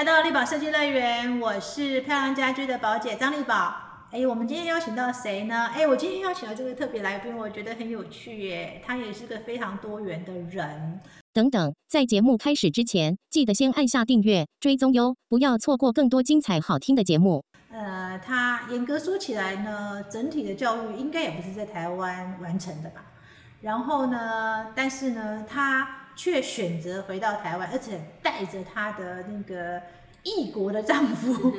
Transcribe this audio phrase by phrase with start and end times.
[0.00, 3.74] 来到丽宝设计乐园，我是漂亮家居的宝姐张丽宝。
[4.10, 5.66] 哎，我们今天邀请到谁呢？
[5.74, 10.98] 哎，我今天邀请到这位特别来宾，我觉得很有趣耶，他也是个非常多元的人。
[11.34, 17.44] 等等，在节目开始之前，记得先按下订阅追踪哟，不要错过更多精彩好听的节目。
[17.70, 23.04] 呃，他严格说起来呢，整体的教育应该也不是在台湾完成的吧？
[23.60, 25.96] 然后呢，但是呢，他。
[26.20, 29.80] 却选择回到台湾，而且带着她的那个
[30.22, 31.54] 异国的丈夫，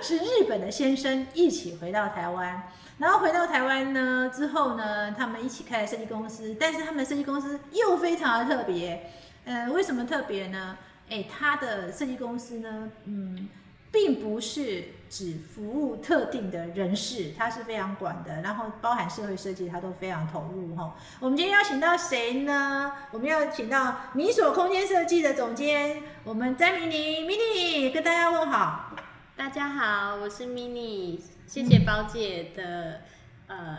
[0.00, 2.70] 是日本的先生一起回到台湾。
[2.96, 9.10] 然后回到台湾呢之后呢，他们一起开了设计公司，但是他们的设计公司又非常的特别。
[9.44, 10.78] 呃，为什么特别呢？
[11.10, 13.46] 哎，他的设计公司呢，嗯。
[13.94, 20.96] 并不是只服务特定的人士，它是非常广的，然后包含社会设计，它都非常投入哈。
[21.20, 22.92] 我们今天邀请到谁呢？
[23.12, 28.90] 我们要请到米索空间设计的总监，我们詹明妮，mini 跟大家问好。
[29.36, 33.02] 大家好，我是 mini，谢谢包姐的
[33.46, 33.78] 呃。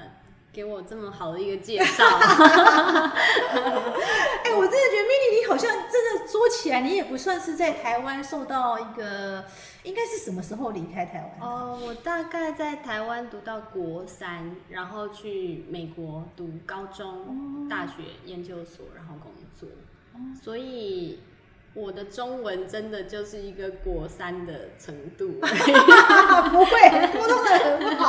[0.56, 2.22] 给我这么好的一个介绍， 哎，
[4.56, 6.26] 我真的觉得 mini 你好像真的
[6.66, 9.46] 起来，你也不算是在台湾受到一个，
[9.84, 11.50] 应该是什么时候离开台湾？
[11.50, 19.70] 哦，我大概在台湾读到国三，然后去美国读高中、大学、研究所，然后工作，
[20.42, 21.20] 所以。
[21.78, 25.46] 我的中文真的就是一个国三的程度， 不
[26.64, 28.08] 会，沟通的很好。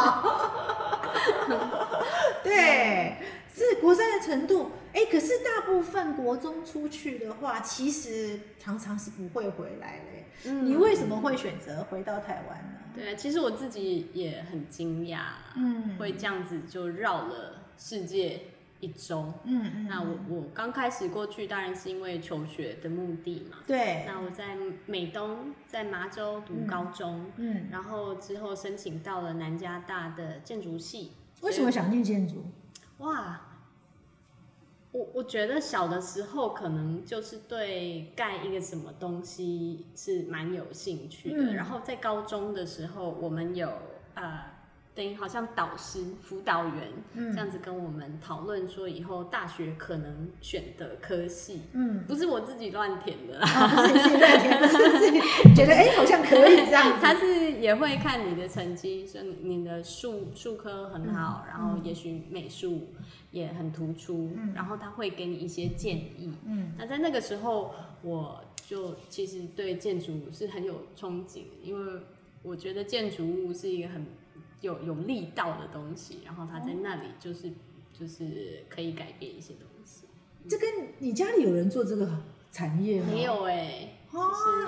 [2.44, 3.16] 对，
[3.64, 4.70] 是国三的程度。
[4.92, 10.50] 哎，可是大部分国中出去的话，其实常常是不会回来的。
[10.50, 12.78] 你为什么会选择回到台湾呢？
[12.94, 15.20] 对，其实我自己也很惊讶，
[15.56, 18.40] 嗯，会这样子就绕了世界。
[18.78, 23.56] 一周，嗯嗯，那我我刚开始过去，当然是因为求学的目的嘛。
[23.66, 24.04] 对。
[24.06, 31.12] 那我在美东，在麻州读高中，嗯，然后之后申请到了南加大的建筑系。
[31.40, 32.44] 为什么想念建筑？
[32.98, 33.45] 哇，
[34.96, 43.70] 我我觉得小的时候可能就是对盖一个什么东西是蛮有兴趣的，然后在高中的时候，我们有
[44.14, 44.55] 呃。
[44.96, 55.20] 等于好像导师、辅导员这样子跟我们讨论说，以后大学可能选的科系，嗯，不是我自己乱填的，不是自己乱填的，是自己
[55.54, 56.98] 觉得哎好像可以这样。
[56.98, 62.88] 他是也会看你的成绩，说你的数数科很好，然后也许美术
[63.32, 66.32] 也很突出，然后他会给你一些建议。
[66.46, 72.00] 嗯，那在那个时候，我就其实对建筑是很有憧憬，因为
[72.42, 74.06] 我觉得建筑物是一个很。
[74.66, 77.52] 有有力道的东西，然后他在那里就是
[77.92, 80.06] 就是可以改变一些东西。
[80.48, 80.68] 这跟
[80.98, 82.08] 你家里有人做这个
[82.52, 83.08] 产业吗？
[83.10, 84.20] 没有哎，哦，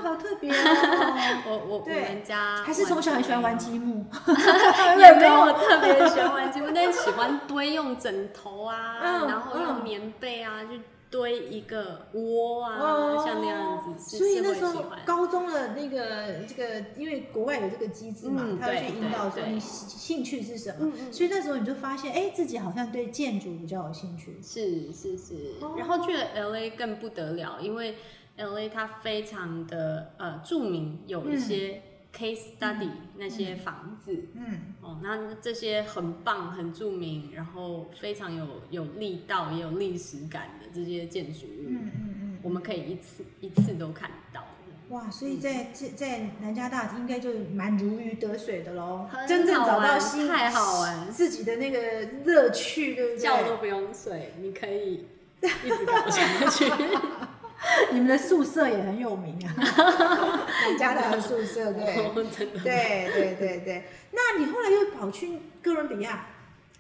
[0.03, 0.55] 好特别哦。
[1.47, 4.05] 我我我们家还是从小很喜欢玩积木，
[4.99, 10.71] 也没有特别喜欢玩积木，但喜欢堆用枕头啊，然后用棉被啊，就。
[11.11, 24.39] 堆一个窝啊，像那样子，所以那时候高中的那个这个，因为国外有这个机制嘛，他会去引导说你兴趣是什么，所以那时候你就发现，哎，自己好像对建筑比较有兴趣。
[24.43, 27.97] 是是是，然后去了 L A 更不得了，因为
[28.37, 31.83] L A 它非常的呃著名，有一些。
[32.11, 44.45] Case study 那些房子，嗯，哦，那这些很棒、很著名，然后非常有有力道、也有历史感的这些建筑物，嗯嗯嗯，我们可以一次一次都看到。
[44.91, 51.79] 哇，所以在在在南加大应该就蛮如鱼得水的喽，真正找到心太好玩，自己的那个
[52.25, 53.23] 乐趣，对不对？
[53.23, 55.05] 觉都不用睡，你可以
[55.43, 56.65] 一直搞下去。
[57.93, 62.11] 你们的宿舍也很有名啊， 南加大的宿舍，对，
[62.63, 63.85] 对对对对。
[64.13, 66.25] 那你后来又跑去哥伦比亚，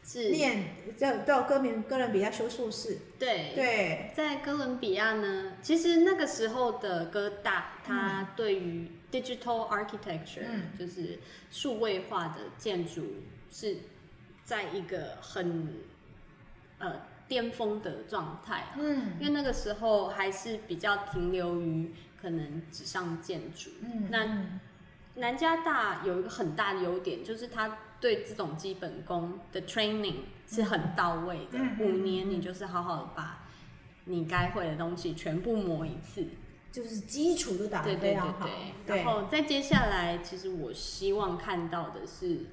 [0.08, 0.30] 是。
[0.30, 3.52] 念到到哥伦哥伦比亚修硕士，对。
[3.54, 4.10] 对。
[4.16, 10.46] 在哥伦比亚呢，其实那个时候的哥大，它对于 digital architecture，
[10.78, 11.18] 就是
[11.50, 13.04] 数位化的建筑，
[13.50, 13.76] 是
[14.44, 15.82] 在一个很
[16.78, 17.02] 呃。
[17.28, 23.68] 巅峰的状态，嗯，因为那个时候还是比较停留于可能纸上建筑。
[23.82, 24.46] 嗯，那
[25.16, 30.16] 南加大有一个很大的优点，就是他对这种基本功的 training
[30.46, 31.58] 是很到位的。
[31.80, 33.46] 五年你就是好好的把
[34.04, 36.24] 你该会的东西全部磨一次，
[36.72, 38.48] 就是基础都打得非常好。
[38.86, 42.46] 然后再接下来，其实我希望看到的是。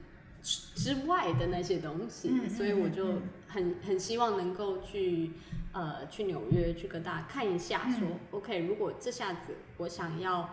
[0.75, 3.13] 之外的那些东西，所以我就
[3.47, 5.31] 很很希望能够去
[5.71, 10.47] 呃去纽约去跟大家看一下，说 OK，如果这下子我想要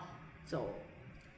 [0.46, 0.78] 走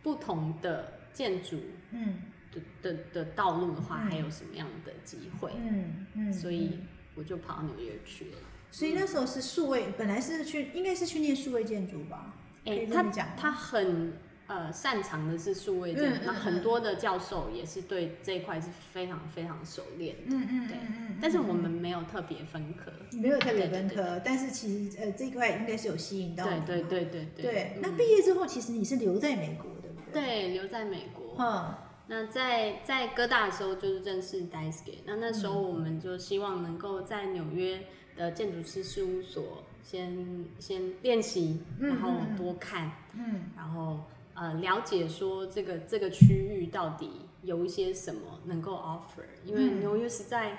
[0.05, 1.59] 不同的建筑
[1.91, 2.19] 嗯
[2.55, 5.51] 的的的道路的话，嗯还有什么样的机会？
[5.56, 6.87] 嗯嗯，所以嗯
[7.17, 8.39] 我就跑到纽约去了。
[8.71, 12.35] 所以那时候是数位，本来是去应该是去念数位建筑吧？
[12.65, 14.15] 可哎、他讲他很
[14.47, 20.35] 呃擅长的是数位建筑，那、很多的教授也是对这一块是非常非常熟练的。
[20.37, 20.77] 嗯嗯对
[21.21, 22.91] 但是我们没有特别分科。
[23.12, 27.79] 没有特别分科，但是其实呃这一块应该是有吸引到你对嘛对对对对。
[27.81, 31.37] 那嗯毕业之后，其实你是留在美国，对不对？，对留在美国。
[31.39, 31.75] 嗯
[32.06, 37.87] 那在在哥大的时候就是认识 Daisuke，那那时候我们就希望能够在纽约
[38.17, 43.45] 的建筑师事务所先先练习，嗯然后多看，嗯。
[43.56, 44.01] 然后
[44.35, 47.11] 呃了解说这个这个区域到底
[47.43, 49.81] 有一些什么能够 offer，因为嗯。
[49.81, 50.59] 纽约实在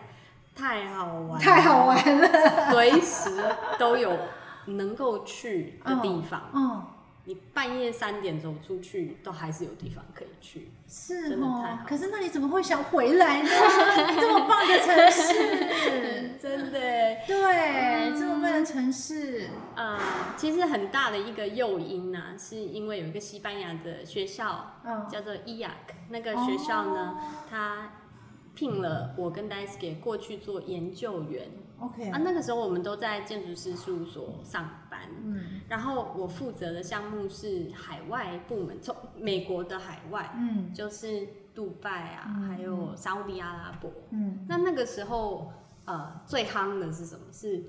[0.56, 3.30] 太好玩，太好玩了，随时
[3.78, 4.18] 都有
[4.66, 6.50] 能够去的地方。
[6.56, 6.84] 嗯，
[7.26, 10.70] 你半夜三点走出去，都还是有地方可以去。
[10.88, 11.86] 是真的太哦好。
[11.88, 13.50] 可是那你怎么会想回来呢？
[14.20, 20.00] 这么棒的城市， 真的耶，对，这么棒的城市，呃，
[20.38, 25.70] 其实很大的一个诱因呢、是因为有一个西班牙的学校嗯，叫做 IAC，
[26.10, 27.18] 那个学校呢，
[27.50, 27.90] 它
[28.56, 31.48] 聘了我跟 Daisuke 过去做研究员。
[31.78, 35.62] OK，啊，那个时候我们都在建筑师事务所上班，嗯。
[35.68, 40.74] 然后我负责的项目是海外部门，从美国的海外，嗯。
[40.74, 42.48] 就是杜拜啊，嗯。
[42.48, 43.92] 还有沙烏地阿拉伯。
[44.12, 45.52] 嗯，那那个时候，
[45.84, 47.22] 呃，最夯的是什么？
[47.34, 47.62] 是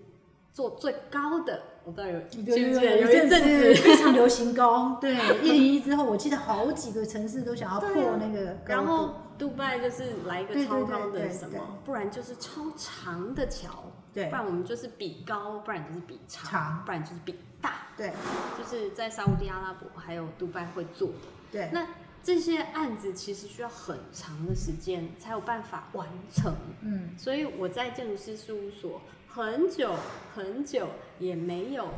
[0.52, 14.26] 做最高的，我不知道有记不记有得有一一阵子，非常流行高，对，一零一之后，我记得好几个城市都想要破那个高度，然后杜拜就是来一个超高的什么，不然就是超长的桥，对。
[14.26, 16.82] 不然我们就是比高，不然就是比长，长。
[16.84, 18.12] 不然就是比大，对。
[18.58, 21.14] 就是在沙烏地阿拉伯还有杜拜会做的。
[21.52, 21.86] 对，那
[22.22, 27.10] 这些案子其实需要很长的时间才有办法完成，嗯。
[27.16, 29.94] 所以我在建筑师事务所很久
[30.34, 30.88] 很久
[31.18, 31.88] 也没有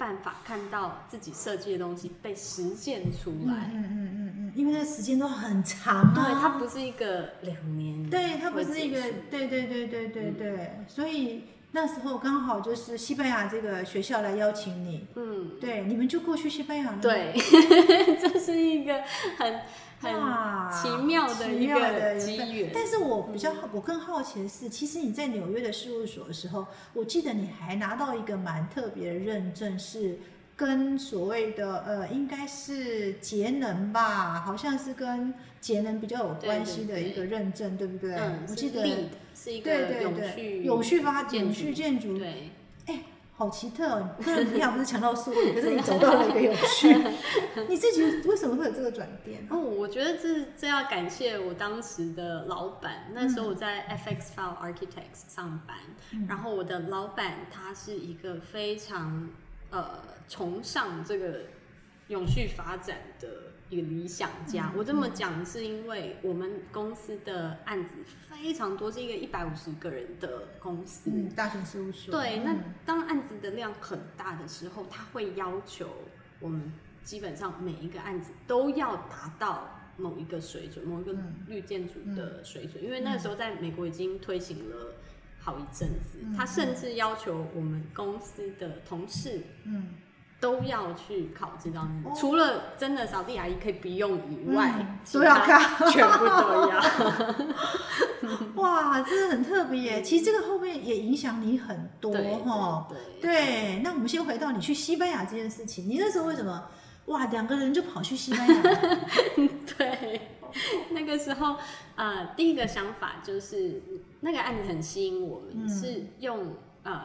[0.00, 3.70] 办法看到自己设计的东西被实践出嗯来。
[3.74, 8.98] 嗯嗯嗯嗯，因为那时间都很长对，啊，它不是一个两年，对，它不是一个
[9.30, 10.34] 对对对对对嗯。
[10.38, 17.34] 对，所以那时候刚好就是西班牙这个学校来邀请你，嗯，对，你们就过去西班牙了，对，
[18.18, 19.02] 这是一个
[19.36, 19.60] 很哇
[20.00, 20.10] 很
[20.72, 22.70] 奇妙的奇一妙的缘个机缘。
[22.72, 30.18] 但是我比较好，我更好奇的是，其实你在纽约的事务所的时候，我记得你还拿到一个蛮特别的认证，是
[30.56, 38.14] 跟所谓的呃，应该是节能吧，好像是跟节能比较有关系的一个认证，对不对？
[38.14, 38.82] 嗯，我记得
[39.34, 42.34] 是一对个永对对，续永续发展永续建筑，对，哎，
[43.40, 44.06] 好奇特哦！
[44.22, 46.94] 哥伦比亚不是强调速度， 可是你走到了一个有趣，
[47.66, 49.46] 你自己为什么会有这个转变？
[49.48, 53.06] 哦，我觉得这这要感谢我当时的老板。
[53.14, 55.74] 那时候我在 FX File Architects 上班，
[56.12, 59.30] 嗯然后我的老板他是一个非常
[59.70, 59.88] 呃
[60.28, 61.40] 崇尚这个
[62.08, 63.28] 永续发展的
[63.70, 64.70] 一个理想家。
[64.72, 67.94] 嗯我这么讲是因为我们公司的案子
[68.28, 71.10] 非常多，是一个一百五十个人的公司。
[71.14, 72.12] 嗯，大型事务所。
[72.12, 75.88] 对，那嗯当案子的量很大的时候，他会要求
[76.40, 76.72] 我们
[77.02, 84.94] 基本上每一个案子都要达到某一个水准，某一个嗯绿建筑的水准，因为那个时候在美国已经推行了
[85.38, 89.88] 好一阵子，嗯他甚至要求我们公司的同事嗯，
[90.40, 96.80] 都要去考这张证，哦除了真的扫地阿姨可以不用以外，都要他看 全部都要。
[98.62, 100.02] 哇，真的很特别耶。
[100.02, 102.86] 其实这个后面也影响你很多对哈。
[102.88, 106.64] 对对，那我们先回到你去西班牙这件事情，你那时候为什么
[107.06, 108.62] 哇两个人就跑去西班牙？
[109.76, 110.20] 对，
[110.90, 111.56] 那个时候，
[111.96, 113.82] 呃，第一个想法就是
[114.20, 117.00] 那个案子很吸引我们，嗯是用呃，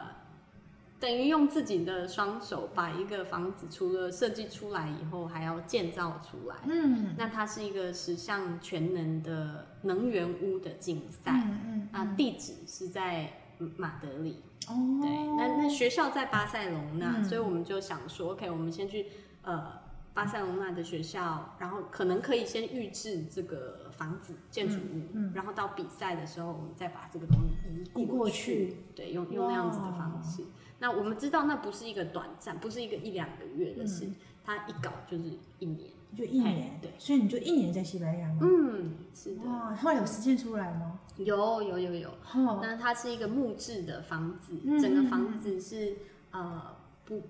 [0.98, 6.56] 等于用自己的双手把一个房子除了设计出来以后，还要建造出来。
[6.64, 7.14] 嗯。
[7.18, 13.30] 那它是一个十项全能的能源屋的竞赛，嗯嗯那地址是在
[13.76, 14.42] 马德里。
[14.68, 17.24] 哦，对，那那学校在巴塞隆纳，嗯。
[17.24, 19.06] 所以我们就想说，OK，我们先去
[19.42, 19.72] 呃
[20.14, 28.76] 巴塞隆纳的学校，然后可能可以先预制这个房子建筑物，然后到比赛的时候，我们再把这个东西移过去。
[28.94, 30.42] 对，用用那样子的方式。
[30.78, 34.14] 那我们知道那不是一个短暂，不是一个一两个月的事，嗯。
[34.44, 35.24] 它一搞就是
[35.58, 35.90] 一年。
[36.16, 38.38] 就一年嘿，对，所以你就一年在西班牙吗？
[38.42, 41.00] 嗯，是的，哇，后来有实践出来吗？
[41.16, 42.08] 有有有有。
[42.08, 45.96] 哦，那它是一个木质的房子，嗯整个房子是
[46.30, 47.22] 呃不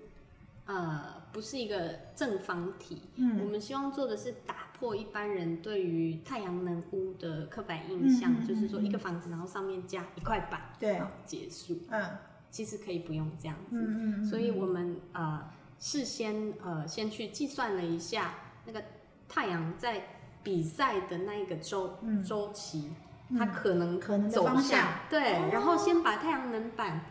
[0.65, 3.39] 呃不是一个正方体，嗯。
[3.43, 11.01] 我们希望做的是打破一般人对于太阳能屋的刻板印象，就是说一个房子然后上面加一块板，对。
[11.25, 12.05] 结束，嗯
[12.49, 15.49] 其实可以不用这样子，所以我们呃
[15.79, 18.33] 事先呃先去计算了一下
[18.65, 18.81] 那个
[19.29, 20.01] 太阳在
[20.43, 22.89] 比赛的那一个周周期，
[23.37, 24.87] 它可能可能走向。
[25.09, 27.01] 对，然后先把太阳能板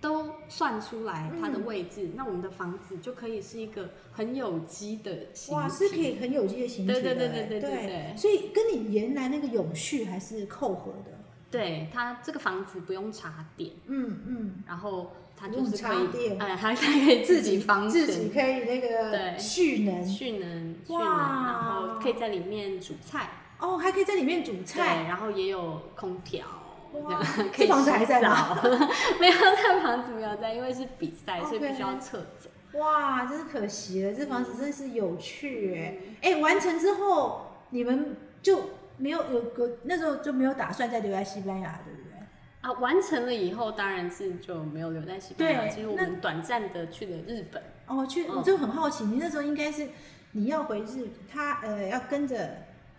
[0.00, 11.17] 都算出来它的位置，那我们的房子就可以是一个很有机的，哇，是可以很有机的形对对对对对对对，所以跟你原来那个有序还是扣合的。
[11.50, 16.38] 对它这个房子不用插电，嗯嗯，然后它就是可以，插电。
[16.38, 19.38] 呃，它 它可以自己方自己可以那个对。
[19.38, 21.00] 蓄能，蓄能蓄能，
[21.44, 23.30] 然后可以在里面煮菜。
[23.60, 26.46] 哦，还可以在里面煮对，菜，然后也有空调，
[27.56, 28.56] 这房子还在吗？
[29.18, 32.50] 没有，这房子没有在，因为是比赛，所以必须要撤走。
[32.78, 36.18] 哇，真是可惜了，这房子真是有趣嗯。
[36.22, 38.60] 哎，哎，完成之后你们就
[38.98, 42.18] 没有有个那时候就没有打算再留在西班牙，对不对？
[42.60, 45.62] 啊，完成了以后，当然是就没有留在西班牙。
[45.62, 47.62] 对其实我们短暂的去了日本。
[47.86, 49.88] 哦，去，嗯我就很好奇，你那时候应该是
[50.32, 52.36] 你要回日，他呃要跟着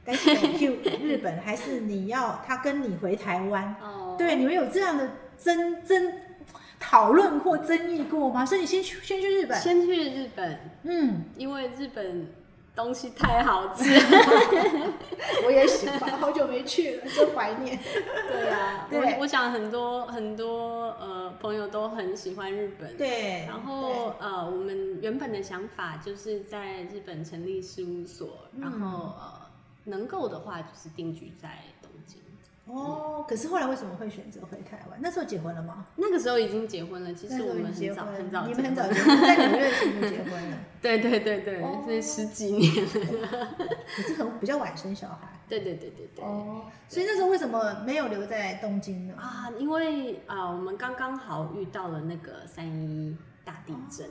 [0.06, 0.16] d a
[0.58, 3.76] 去 日本，还是你要他跟你回台湾？
[3.82, 6.14] 哦，对，你们有这样的争争
[6.80, 8.46] 讨论或争议过吗？
[8.46, 12.26] 所以你先去先去日本，先去日本，嗯，因为日本
[12.84, 13.84] 东西太好吃。
[15.46, 17.78] 我也喜欢，好久没去了，真怀念。
[18.32, 22.96] 对啊、对我我想很多很多呃朋友都很喜欢日本。
[22.98, 29.32] 对，然后呃，我们原本的想法就是在日本成立事务所，然嗯后呃，
[29.86, 31.50] 能够的话就是定居在。
[31.82, 31.89] 对
[32.72, 35.00] 哦，可是后来为什么会选择回台湾？
[35.02, 35.88] 那时候结婚了吗？
[35.96, 39.02] 那个时候已经结婚了，其实我们很早很早，你们很早结。
[39.02, 43.48] 婚，在纽约的时候就结婚了， 对对对对，哦所以十几年了。
[43.96, 45.30] 可是很比较晚生小孩。
[45.48, 46.24] 对对对对对。
[46.24, 49.16] 哦，所以那时候为什么没有留在东京呢？
[49.18, 54.08] 啊，因为啊、我们刚刚好遇到了那个三一大地震。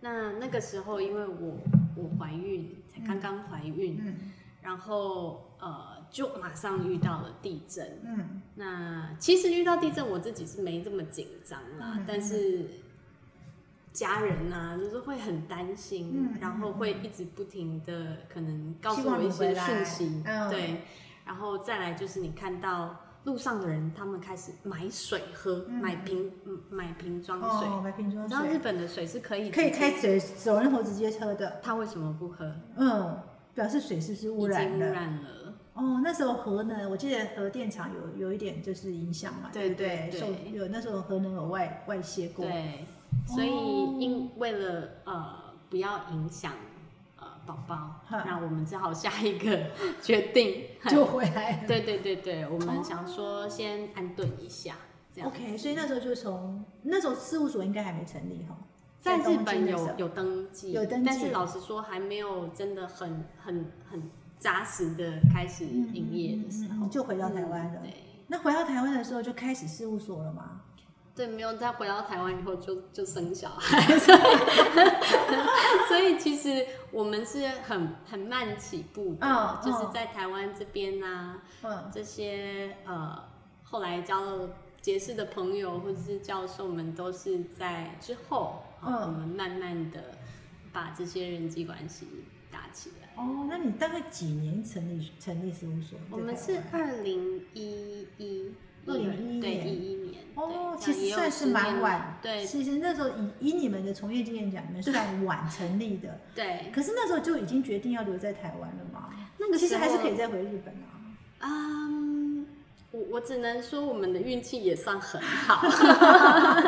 [0.00, 1.58] 那那个时候，因为我
[1.96, 7.84] 我怀孕，才刚刚怀孕，嗯然后呃，就马上遇到了地震。
[8.04, 12.64] 嗯那其实遇到地震，我自己是没这么紧张啦，嗯但是
[13.92, 20.82] 家人啊，就是会很担心，嗯然后会一直不停的可能告诉我一些讯息，嗯对，
[21.26, 27.68] 然后再来就是你看到路上的人，他们开始买水喝，嗯买瓶嗯买瓶装水。
[27.68, 32.54] 哦，买瓶装水，然后日本的水是可以可以开水走人头直接喝的，他为什么不喝？
[32.76, 33.18] 嗯，
[33.52, 34.68] 表示水是不是污已染已？
[34.68, 35.43] 经污染了。
[35.74, 40.08] 哦，那时候核能，我记得核电厂有有一点就是影响嘛，对不对？
[40.10, 42.84] 对受有那时候核能有外外泄过，对，
[43.26, 43.48] 所以
[44.00, 45.34] 因为了呃
[45.68, 46.52] 不要影响
[47.18, 49.66] 呃宝宝，那我们只好下一个
[50.00, 51.66] 决定， 就回来了。
[51.68, 54.76] 对对对对，我们想说先安顿一下，
[55.12, 55.28] 这样。
[55.28, 58.56] OK，所以那时候就从那时候事务所应该还没成立哈，
[59.00, 64.02] 在日本有有登记，有登记但是老实说还没有真的很很很
[64.44, 67.94] 扎实的开始营业的时候，嗯就回到台湾了对
[68.26, 70.60] 那回到台湾的时候就开始事务所了吗？
[71.16, 74.18] 对，没有再回到台湾以后就就生小孩，所以
[75.88, 83.18] 所以其实我们是很很慢起步的，就是在台湾这边呢、嗯，这些呃
[83.62, 84.50] 后来交了
[84.82, 90.02] 结识的朋友或者是教授们，都是在之后，嗯我们慢慢的
[90.70, 92.06] 把这些人际关系
[92.50, 93.03] 打起来。
[93.16, 95.98] 哦，那你大概几年成立成立事务所？
[96.10, 98.52] 我们是二零一一
[98.86, 102.18] 2011对年一一年哦，其实算是蛮晚。
[102.20, 106.20] 对其实那时候以以你们的从业经验讲，你们算 晚成立的。
[106.34, 109.10] 对，可是那时候就已经决定要留在台湾了嘛？
[109.38, 111.00] 那个其实还是可以再回日本啊。
[111.46, 112.46] 嗯，
[112.90, 115.62] 我我只能说我们的运气也算很好，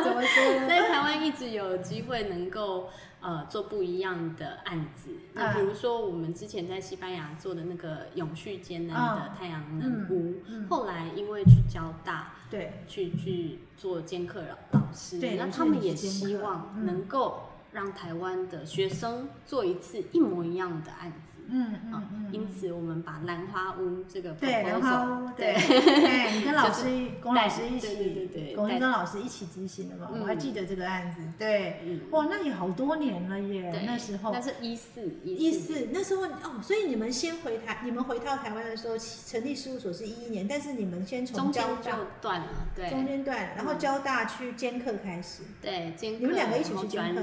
[0.02, 0.44] 怎么说？
[0.68, 2.88] 在台湾一直有机会能够
[3.20, 5.10] 呃做不一样的案子。
[5.32, 10.34] 那比如说我们之前在西班牙做的那个永续节能的太阳能屋，
[10.68, 17.42] 后来因为去交大对，去去做兼课老老师，对那他们也希望嗯能够
[17.72, 21.35] 让台湾的学生做一次一模一样的案子。
[21.48, 25.80] 嗯嗯啊嗯，因此我们把兰花屋这个对，兰花屋，对，对。
[26.00, 42.90] 对，你跟老就是师、龚老师一起对对对起，龚一跟老师一起执行的嘛，嗯我还记得这个案子，对，嗯，哇，那也好多年了耶，那时候那是一四一四，那时候哦，所以你们先回台，你们回到台湾的时候，成立事务所是一一年，但是你们先从中间就交大断了，对。
[42.90, 43.78] 中间断，然后嗯。
[43.78, 47.22] 交大去兼课开始，对，兼课你们两个一起去兼课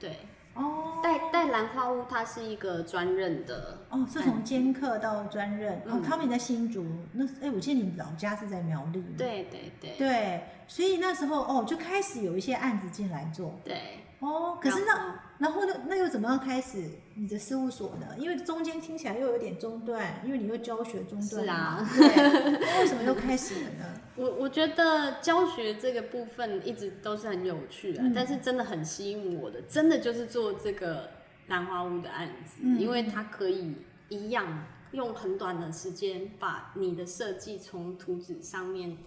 [0.00, 0.16] 对，
[0.54, 5.74] 哦，带带兰花屋，它是一个专任的哦，是从兼客到专任。
[5.78, 9.02] 哦嗯，他们也在新竹，那哎，我记得你老家是在苗栗。
[9.16, 13.58] 对对对对，所以那时候哦，就开始有一些案子进来做。
[13.64, 18.06] 对，哦，可是那然后呢，那又怎么样开始你的事务所呢？
[18.18, 21.84] 因为中间听起来又有点中断，因为你又教学中断嘛。
[21.84, 24.00] 是啊对，那为什么又开始了呢？
[24.16, 31.08] 我我觉得教学这个部分一直都是很有趣的，嗯但是真的很吸引我的，真的就是做这个
[31.48, 33.74] 兰花屋的案子，嗯因为它可以
[34.10, 38.98] 一样用很短的时间把你的设计从图纸上面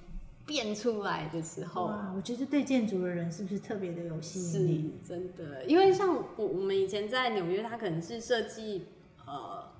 [0.46, 5.00] 变出来的时候，哇，我觉得对建筑的人是不是特别的有吸是引力？
[5.08, 8.88] 真的，因为像我我们以前在纽约，他可能是设计
[9.26, 9.72] 呃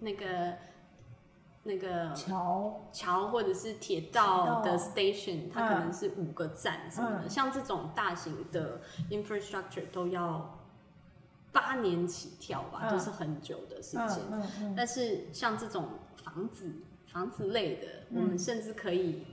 [0.00, 0.54] 那个
[1.62, 4.60] 那个桥，桥或者是铁铁道道。
[4.62, 7.30] 的 station，它可能嗯是五个站什么的，嗯。
[7.30, 8.80] 像这种大型的
[9.10, 10.58] infrastructure 都要
[11.50, 12.90] 八年起跳吧，嗯。
[12.90, 14.18] 都是很久的时嗯间。
[14.30, 15.88] 嗯嗯，但是像这种
[16.22, 16.70] 房子、
[17.06, 19.24] 房子类的，我们嗯甚至可以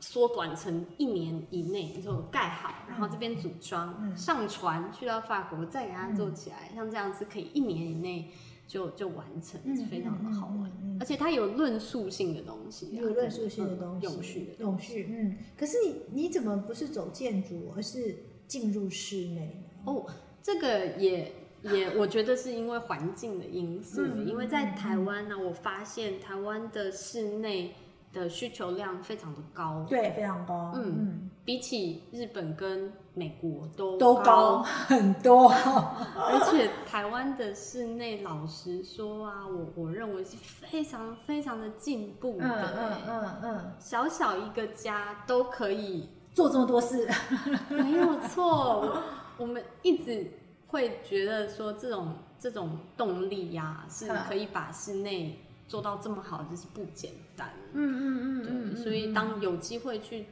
[0.00, 8.30] 缩短成一年以内就盖好，然后这边组装、嗯上传去到法国，再给它做起来，像这样子可以一年以内
[8.66, 10.70] 就就完成，嗯非常的好玩。
[11.00, 15.36] 而且它有论述性的东西、啊，有论述性的东西，嗯永续的永续，嗯。
[15.56, 19.64] 可是你你怎么不是走建筑，而是进入室内？
[19.84, 20.06] 哦，
[20.42, 27.74] 这个也也，我觉得是因为环境的因素，嗯因为在台湾呢、我发现台湾的室内
[28.12, 46.08] 的需求量非常的高，对，非常高，嗯嗯，比起日本跟美国都都高 很多，而且台湾的室内，老实说啊，我我认为是非常非常的进步的、嗯嗯欸嗯嗯，小小一个家都可以。
[46.34, 47.08] 做这么多事，
[47.68, 49.02] 没有错，我
[49.38, 50.30] 我们一直
[50.68, 54.16] 会觉得说这种这种动力呀、是嗯。
[54.28, 55.36] 可以把室内
[55.68, 57.48] 做到这么好，就是不简单。
[57.72, 60.24] 嗯嗯嗯对，所以当有机会去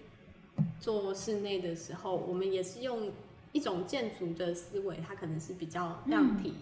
[0.81, 3.09] 做室内的时候，我们也是用
[3.53, 6.53] 一种建筑的思维，它可能是比较量体。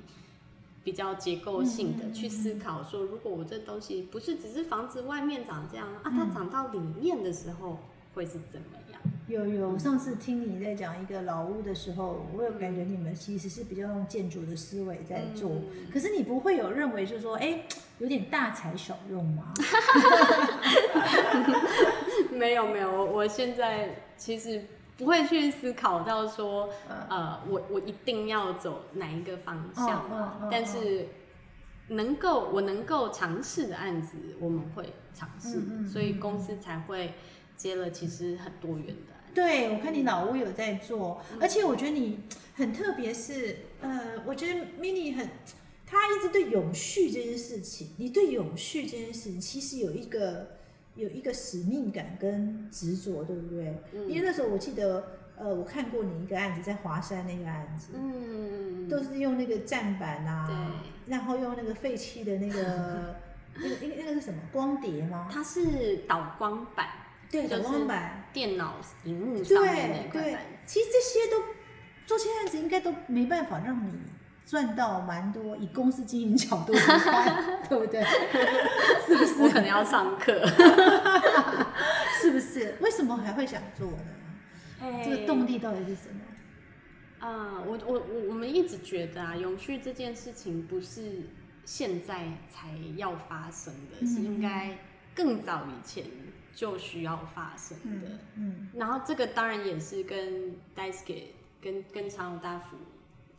[0.83, 7.79] 比较结构性的去思考，说如果我这东西不是只是房子外面长这样啊，嗯它长到里面的时候
[8.14, 9.00] 会是怎么样？
[9.27, 17.61] 有有，上次听你在讲一个老屋的时候，我有感觉你们其实是比较用建筑的思维在做，嗯可是你不会有认为就是说，哎，
[17.98, 19.53] 有点大材小用吗？
[22.33, 24.64] 没有没有，我我现在其实
[24.96, 26.96] 不会去思考到说，嗯。
[27.09, 31.07] 呃，我我一定要走哪一个方向嗯嗯嗯但是
[31.88, 37.12] 能够我能够尝试的案子，我们会尝试，嗯嗯所以公司才会
[37.57, 39.14] 接了其实很多元的。
[39.35, 42.21] 对，我看你老屋有在做，嗯而且我觉得你
[42.55, 45.29] 很特别是，呃，我觉得 mini 很，
[45.85, 50.57] 他一直对永续这件事情，你对永续这件事情其实有一个
[50.95, 53.75] 有一个使命感跟执着，对不对？
[53.93, 55.05] 嗯因为那时候我记得，
[55.37, 63.17] 呃，我看过你一个案子，在华山那个案子，嗯，都是用那个站板啊，对然后用那个废弃的那个
[63.59, 65.29] 那个那个那个是什么光碟吗？
[65.29, 66.87] 它是导光板，
[67.40, 68.20] 对，就是导光板。
[68.33, 71.38] 电脑荧幕上面对对那块板，其实这些都
[72.05, 73.92] 做这些案子应该都没办法让你
[74.44, 78.03] 赚到蛮多，以公司经营角度来看， 对不对？
[79.07, 79.42] 是不是？
[79.42, 80.44] 我可能要上课。
[82.20, 82.75] 是不是？
[82.81, 85.03] 为什么还会想做呢？
[85.05, 86.20] 这个动力到底是什么？
[87.27, 91.23] 啊、我我我我们一直觉得啊，永续这件事情不是
[91.64, 92.16] 现在
[92.51, 94.77] 才要发生的，嗯是应该
[95.14, 96.05] 更早以前
[96.55, 98.09] 就需要发生的。
[98.37, 101.25] 嗯然后这个当然也是跟 Daisuke
[101.61, 102.77] 跟跟长友大夫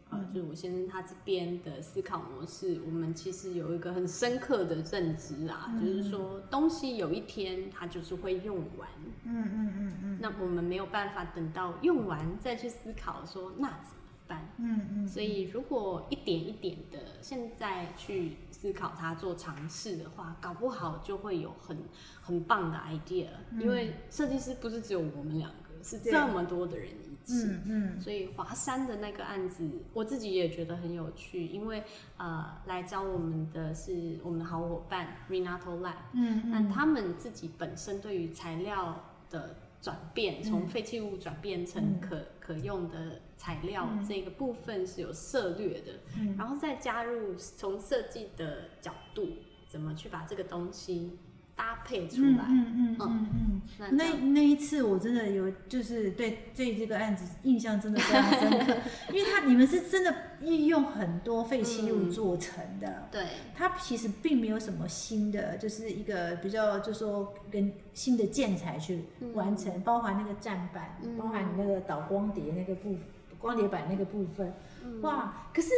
[0.10, 0.34] 啊，嗯。
[0.34, 8.89] 就是我先生他这边的思考模式，我们其实有一个很深刻的认知啊，嗯就是说东西有一天它就是会用完，
[9.23, 10.19] 嗯嗯嗯嗯。
[10.21, 14.47] 那我们没有办法等到用完再去思考说那怎么办。
[14.58, 21.78] 嗯嗯，所以如果一点一点的现在去思考它做尝试的话，搞不好就会有很
[22.19, 23.28] 很棒的 idea。
[23.60, 27.45] 因为设计师不是只有我们两个，是这么多的人一起。
[27.45, 28.01] 嗯嗯。
[28.01, 31.84] 所以华山的那个案子，我自己也觉得很有趣，因为
[32.17, 36.49] 呃，来教我们的是我们的好伙伴 Renato Lab，嗯。
[36.49, 38.99] 那他们自己本身对于材料
[39.30, 44.05] 的转变，从废弃物转变成可、可用的材料、嗯。
[44.07, 46.35] 这个部分是有策略的，嗯。
[46.38, 49.27] 然后再加入从设计的角度，
[49.67, 51.19] 怎么去把这个东西
[51.55, 52.45] 搭配出嗯来。
[52.47, 52.97] 嗯嗯。
[52.99, 53.61] 嗯嗯。
[53.77, 58.75] 那那那一次我真的有，就是对对这个案子印象真的非常深刻，
[59.11, 71.17] 因为他你们是真的运用很多废弃物嗯做成的， 对，它其实并没有什么新的，就是一个比较，就说跟新的建材去完成，包含那个站板，嗯。
[71.17, 72.95] 包含你那个导光碟那个部
[73.39, 75.01] 光碟板那个部分，嗯。
[75.01, 75.47] 哇！
[75.53, 75.69] 可是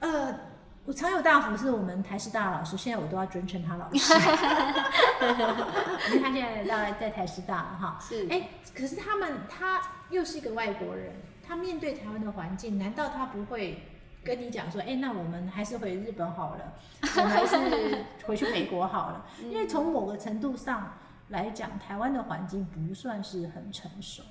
[0.00, 0.38] 呃，
[0.88, 4.14] 我常有大福是我们台师大的老师，现在我都要尊称他老师，
[6.08, 7.98] 因为他现在大概在台师大了哈。
[8.00, 11.12] 是哎，可是他们他又是一个外国人，
[11.46, 13.82] 他面对台湾的环境，难道他不会
[14.24, 16.72] 跟你讲说，哎，那我们还是回日本好了，
[17.02, 17.54] 我们还是
[18.24, 19.26] 回去美国好了？
[19.42, 20.94] 因为从某个程度上
[21.28, 24.22] 来讲，台湾的环境不算是很成熟。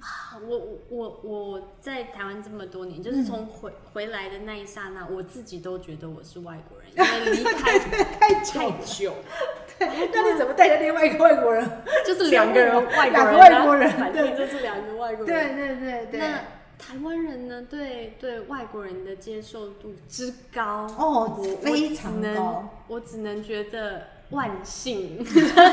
[0.48, 9.14] 我我我我在台湾这么多年，就是从回、回来的那一刹那，我自己都觉得我是外国人， 因为离开太太久，
[9.78, 11.68] 对，那你怎么带着另外一 个外国人？
[12.06, 15.54] 就是两个人外国人、啊，两个外国人反对正就是两个外国人。
[15.54, 16.20] 对对对对。
[16.20, 16.38] 那
[16.78, 25.26] 台湾人呢，对对外国人的接受度之高哦我非常高我只能觉得万幸，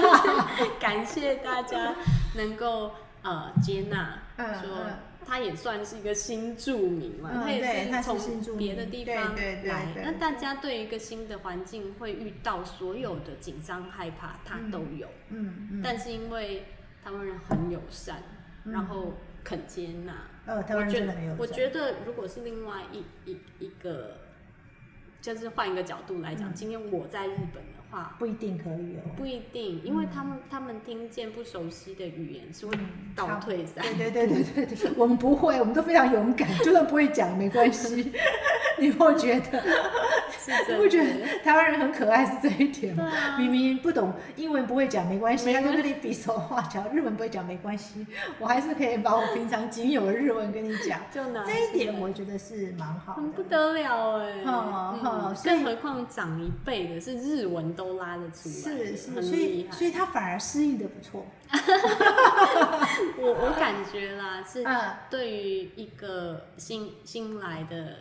[0.81, 1.93] 感谢大家
[2.35, 2.89] 能够
[3.25, 4.93] 呃接纳，嗯说嗯
[5.27, 15.07] 他也算是一个新住民嘛，嗯他也是从别的地方来，那大家对一个新的环境会遇到所有的紧张害怕，他都有。
[15.29, 16.65] 嗯嗯，但是因为
[17.03, 18.21] 台湾人很友善，
[18.65, 18.71] 嗯。
[18.71, 20.13] 然后肯接纳，
[20.45, 24.17] 呃，台湾人我觉真的很有我觉得如果是另外一一一个，
[25.21, 26.53] 就是换一个角度来讲，嗯。
[26.53, 28.15] 今天我在日本的话。
[28.19, 29.01] 不一定可以哦。
[29.17, 33.83] 不一定，因为他们、他们听见不熟悉的语言是会嗯倒退三。
[33.97, 38.11] 对对对对对对， 我们不会，我们都非常勇敢，就算不会讲没关系。
[38.77, 39.61] 你会觉得，
[40.37, 43.09] 是真你不觉的得台湾人很可爱是这一点吗？
[43.09, 48.05] 对啊明明不懂英文不会讲没关系，他就没关跟你比手画脚，日文不会讲没关系，
[48.37, 50.99] 我还是可以把我平常仅有的日文跟你讲。
[51.09, 53.49] 就拿这一点我觉得是蛮好很不的。
[53.49, 54.51] 得了哎、哦
[55.01, 59.71] 哦嗯所以更何况长一辈的是日文都拉得出来的，是是，很所以厉害。
[59.77, 61.25] 所以他反而适应的不错。
[63.17, 67.99] 我我感觉啦，是嗯对于一个新新来的、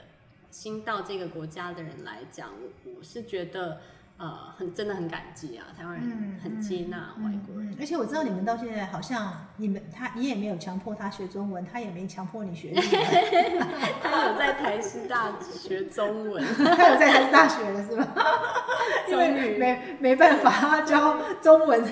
[0.50, 2.50] 新到这个国家的人来讲，
[2.84, 3.80] 我我是觉得
[4.16, 7.70] 呃很真的很感激啊，台湾人很接纳外国人。
[7.70, 13.66] 嗯而且我知道你们到现在好像你们他你也没有强迫他学中文，他也没强迫你学日文，
[14.00, 16.42] 他有在台师大学中文，
[16.76, 18.06] 他有在台大学了是吧？
[19.10, 21.82] 因为没没办法，他教中文，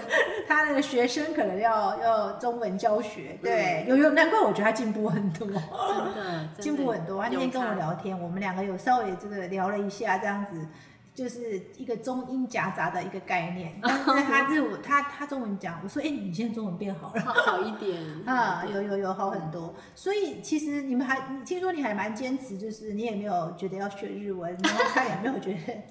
[0.49, 5.49] 他那个学生可能要要中文教学，对，有有难怪我觉得他进步很多。
[5.51, 7.21] 真的进步很多。
[7.23, 10.67] 他那天跟我聊天，我们两个有稍微这个聊了一下，这样子
[11.15, 13.75] 就是一个中英夹杂的一个概念。
[13.83, 17.21] 但是他日文，他他中文讲，我说，哎、你现在中文变好了。
[17.21, 18.03] 好好一点。
[18.27, 25.83] 啊，有有有好很多，所以其实你们还，你听说你还蛮坚持，就是你也没有觉得要学日文，然后他也没有觉得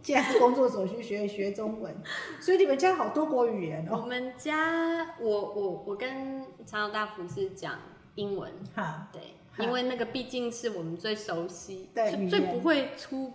[0.00, 1.92] 既然是工作所需学学中文，
[2.40, 3.96] 所以你们家好多国语言哦。
[3.96, 4.06] 我哦。
[4.06, 7.74] 们家，我我我跟长岛大福是讲
[8.14, 13.32] 英文，哈，对，因为那个毕竟是我们最熟悉、对最不会出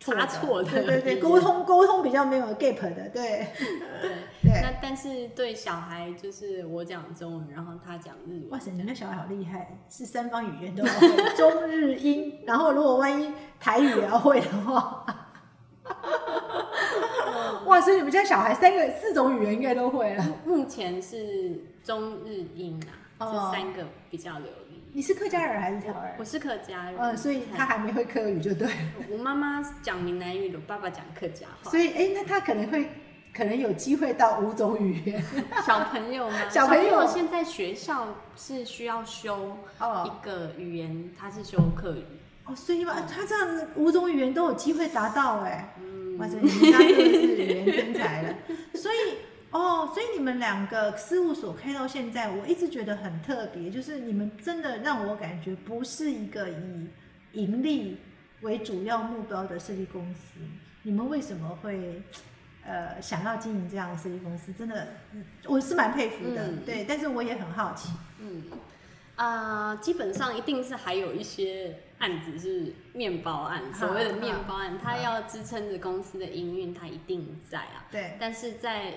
[0.00, 1.38] 差错的，对对对，沟。
[1.38, 3.46] 通沟通比较没有 gap 的，对
[4.00, 4.10] 对，
[4.42, 4.62] 对。
[4.62, 8.50] 那但是对小孩，就是我讲中文，然后他讲日文。
[8.50, 15.04] 哇塞，你们家小孩好厉害，是三方语言都要会，中日英，然后如果万一台语也要会的话，
[17.66, 20.24] 哇，所以你们家小孩三个四种语言应该都会了。
[20.46, 22.80] 目前是中日英
[23.18, 24.69] 啊，哦这三个比较流利。
[24.92, 26.14] 你是客家人还是台湾人？
[26.18, 28.68] 我是客家人，嗯，所以他还没会客语就对。
[29.08, 31.70] 我妈妈讲闽南语的，我爸爸讲客家话。
[31.70, 32.88] 所以，哎、那他可能会，
[33.32, 35.22] 可能有机会到五种语言。
[35.64, 36.40] 小朋友吗？
[36.50, 42.04] 小朋友现在学校是需要修哦一个语言，他是修客语。
[42.46, 48.34] 哦，所以嘛，他这样子五种语言都有机会达到、哎，嗯，哇塞，你们家真的是语言天才了。
[48.74, 49.18] 所以，
[49.50, 56.88] 哦，所以你们两个事务所开到现在，我一直觉得很特别，就是你们真的让我感觉不是一个以
[57.32, 57.98] 盈利
[58.42, 60.40] 为主要目标的设计公司。
[60.82, 62.02] 你们为什么会？
[62.62, 66.84] 呃，想要经营这样的设计公司，真的，嗯我是蛮佩服的，嗯对。
[66.86, 67.88] 但是我也很好奇，
[68.20, 68.44] 嗯，
[69.16, 77.86] 啊、基本上一定是还有一些案子是面包案，所谓的面包案，它要支撑着公司的营运，它一定在啊。
[77.90, 78.92] 对，但是在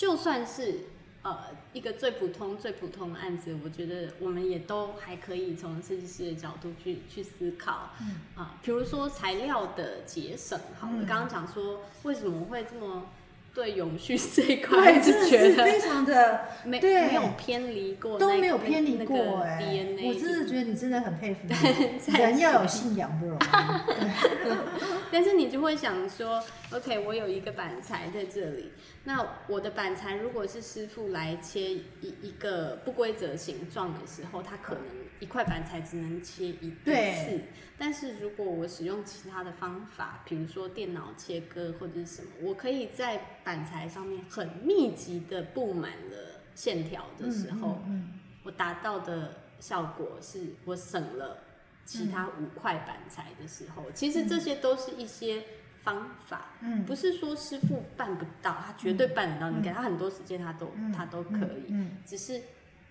[0.00, 0.76] 就算是
[1.20, 1.38] 呃
[1.74, 7.90] 一个最普通、最普通的案子，我觉得我们也都还可以从设计师的角度去去思考。
[8.00, 13.04] 嗯啊，比如说材料的节省，好了，嗯刚刚讲说为什么会这么
[13.52, 23.40] 对永续这一块对，真的是觉得非常的没对没有偏离过那都，没有偏离那过个哎、DNA，我真的觉得你真的很佩服你， 在人要有信仰不容易。
[25.12, 28.70] 但是你就会想说，OK，我有一个板材在这里，
[29.02, 34.84] 那我的板材如果是师傅来切一一个不规则形状的时候，他可能
[35.18, 37.40] 一块板材只能切一一对次。
[37.76, 48.08] 但是如果我使用其他的方法，比如说电脑切割或者是什么，我可以在板材上面很密集的布满了线条的时候，嗯。
[48.42, 51.38] 我达到的效果是我省了
[51.84, 55.44] 其他五块板材的时候，其实这些都是一些
[55.82, 56.84] 方法，嗯。
[56.84, 60.90] 不是说师傅办不到，他绝对办得到，你给他很多时间，他都嗯。
[60.92, 62.40] 他都可以，嗯，只是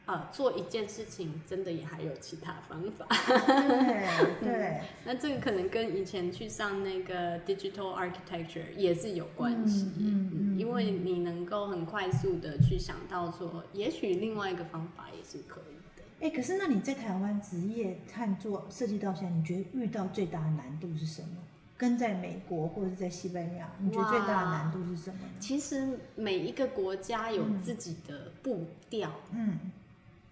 [0.10, 3.06] 呃做一件事情真的也还有其他方法。
[3.28, 16.04] 对对，那这个可能跟以前去上那个 digital architecture 也是有关系，嗯嗯嗯因为你能够很快速的去想到说，也许另外一个方法也是可以的。
[16.22, 21.38] 哎，可是那你在台湾职业探做设计到现在，你觉得遇到最大的难度是什么？
[21.78, 25.30] 跟在美国或者是在西班牙，你觉得最大的难度是什么呢？
[25.40, 29.58] 其实每一个国家有自己的步调，嗯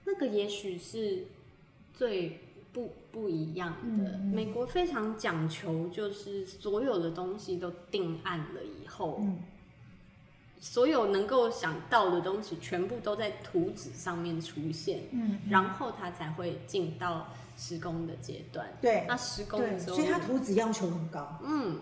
[0.08, 1.26] 那个也许是
[1.94, 2.40] 最
[2.72, 4.18] 不不一样的。
[4.18, 9.44] 美国非常讲求，就是所有的东西都定案了以后，嗯
[10.60, 18.68] 所有能够想到的东西全部都在图纸上面出现，嗯，然后它才会进到施工的阶段。
[18.82, 21.40] 对那施工，的时候，所以它图纸要求很高。
[21.44, 21.80] 嗯，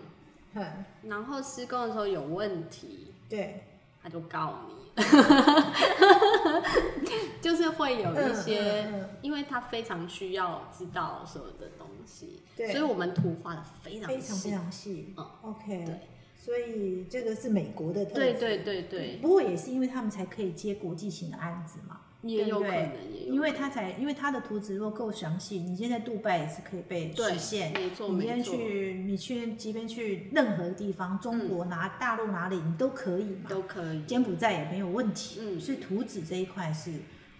[0.52, 3.64] 嗯，然后施工的时候有问题，对，
[4.02, 4.74] 他就告你。
[7.40, 14.50] 就是会有一些，嗯嗯嗯因为他非常需要知道所有的东西，对所以我们图画的非常非常非细。
[14.50, 15.14] 常细。
[15.16, 16.00] 嗯 OK，对
[16.36, 18.20] 所以这个是美国的特色。
[18.20, 27.72] 对对对对，不过也是因为他们才可以接国际型的案子嘛，也有可能，也有因为他才因为他的图纸如果够详细，你现在杜拜也是可以被对实现。
[27.72, 33.48] 没错你今天去，你去即便去任何地方，中国哪、大陆哪里你都可以嘛。
[33.48, 34.02] 都可以。
[34.02, 35.40] 柬埔寨也没有问题。
[35.42, 36.92] 嗯所以图纸这一块是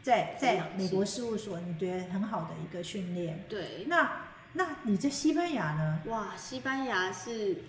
[0.03, 3.45] 在在美国事务所，你觉得很好的一个训练。
[3.49, 4.23] 对，那
[4.55, 6.01] 那你在西班牙呢？
[6.07, 7.63] 哇，西班牙是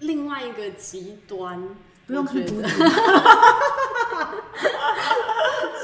[0.00, 1.68] 另外一个极端，
[2.06, 2.68] 不用我觉得看图纸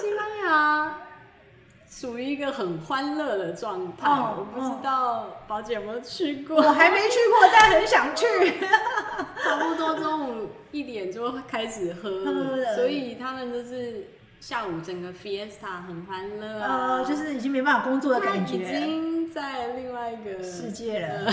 [0.01, 0.99] 西班牙
[1.89, 4.09] 属于一个很欢乐的状态。
[4.09, 6.57] 哦我不知道宝姐有没有去过？
[6.57, 8.25] 我还没去过，但很想去。
[9.45, 12.25] 差不多中午一点就开始喝
[12.75, 14.09] 所以他们就是
[14.41, 21.31] 下午整个 fiesta 很欢乐啊，呃，就是已经没办法工作的感觉，已经在另外一个世界了。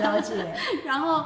[0.00, 1.24] 了解， 然后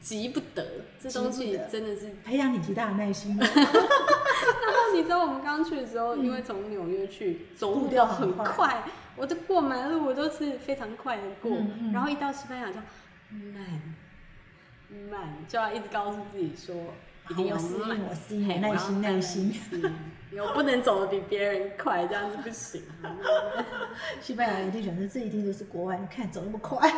[0.00, 0.66] 急不得，
[0.98, 2.10] 这东西真的是。
[2.24, 3.36] 培养你极大的耐心。
[3.40, 8.82] 然后你知道我们刚去的时候，因为从纽约去走路步调都很很快快，
[9.16, 12.74] 我都过马路我都是非常快的过，嗯嗯然后一到西班牙就
[13.30, 13.82] 慢
[15.10, 16.74] 慢，就要一直告诉自己说
[17.28, 17.60] 一定要我
[18.14, 19.54] 适应耐心耐心，
[20.38, 22.82] 我不能走的比别人快，这样子不行。
[24.20, 26.88] 西班牙一定选择这一定都是国外，你看走那么快。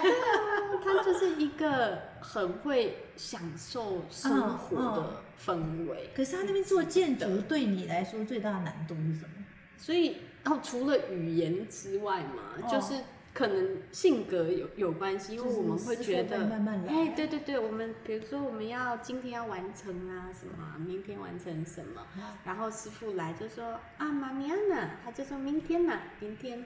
[0.85, 5.11] 他就是一个很会享受生活的
[5.43, 6.11] 氛围。
[6.15, 9.45] 可是他那边做建筑对你来说最大的难度是什么？
[9.79, 12.95] 所以，哦，除了语言之外嘛，哦就是
[13.35, 16.93] 可能性格有有关系，因为我们会觉得，会慢慢来。
[16.93, 22.03] 哎，对对对，我们比如说我们要今天要完成啊什么啊，明天完成什么，
[22.45, 26.63] 然后师傅来就说啊，马尼亚呢，他就说明天呐、明天，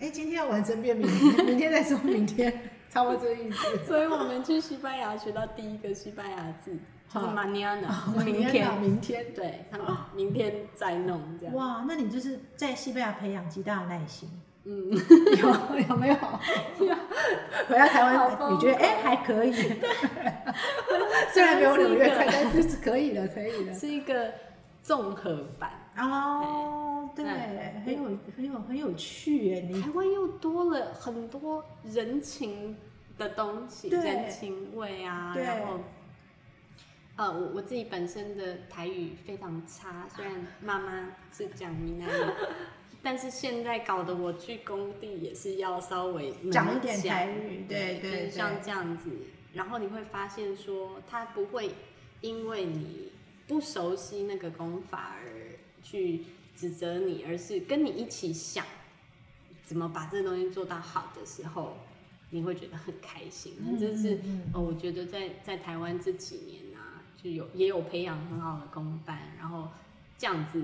[0.00, 3.78] 哎，今天要完成变明天，明天再说明天，差不多这个意思。
[3.86, 6.72] 所以我们去西班牙学到第一个西班牙字
[7.08, 9.32] 就是好 mañana，哦是明天，明天。
[9.34, 14.28] 对他们明天再弄这样，哇，那你就是在西班牙培养极大的耐心，
[14.68, 14.90] 嗯，
[15.38, 15.48] 有
[15.88, 16.14] 有没 有？
[17.68, 19.52] 回到台好湾，你觉得哎还可以，
[21.32, 23.72] 虽然没有纽约快，但是是可以的，可以的。
[23.72, 24.30] 是一个
[24.82, 25.70] 综合版。
[25.96, 28.02] 哦，对，嗯很有
[28.36, 32.76] 很有很有趣耶，你台湾又多了很多人情
[33.16, 35.80] 的东西，对人情味啊，然后。
[37.16, 42.12] 呃，我我自己本身的台语非常差，虽然妈妈是讲闽南语，
[43.08, 49.10] 但是现在搞得我去工地也是要稍微能讲一点讲台语对对就是像这样子，
[49.54, 51.70] 然后你会发现说，他不会
[52.20, 53.10] 因为你
[53.46, 56.20] 不熟悉那个功法而去
[56.54, 58.62] 指责你，而是跟你一起想
[59.64, 61.78] 怎么把这个东西做到好的时候，
[62.28, 63.54] 你会觉得很开心。
[63.64, 64.42] 那这是、嗯嗯。
[64.52, 69.70] 哦，我觉得在在台湾这几年啊，就有也有培养很好的公班，然后
[70.18, 70.62] 这样子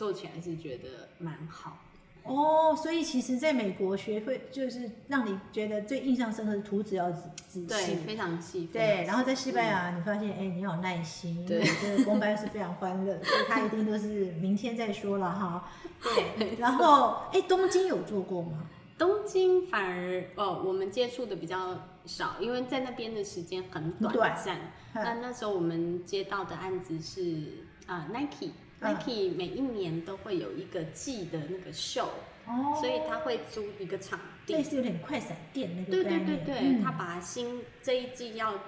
[0.00, 1.76] 做起来是觉得蛮好。
[2.24, 7.94] 哦，所以其实在美国学会就是让你觉得最印象深刻的图纸要仔仔对，细。
[7.96, 8.66] 非常细。
[8.72, 15.70] 非对，然后在西班牙，你发现，哎，你要有耐心，对这个公班是非常欢乐，所以他一定都是明天再说了哈。
[16.38, 18.64] 对，然后，哎，东京有做过吗？
[18.96, 24.56] 东京反而哦，我们接触的比较少，因为在那边的时间很短短暂。
[24.94, 28.52] 嗯那那时候我们接到的案子是啊、Nike。
[28.80, 32.08] 嗯 Nike 每一年都会有一个季的那个秀，
[32.46, 34.62] 哦，所以他会租一个场地类。
[34.62, 36.04] 似有点快闪店那个对。
[36.04, 38.58] 对对对，嗯他把新这一季要